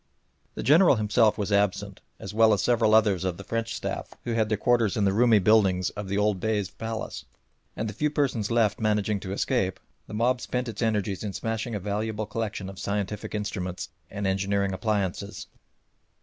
[0.55, 4.33] The General himself was absent, as well as several others of the French staff who
[4.33, 7.23] had their quarters in the roomy buildings of the old Bey's palace,
[7.75, 11.75] and the few persons left managing to escape, the mob spent its energies in smashing
[11.75, 15.45] a valuable collection of scientific instruments and engineering appliances.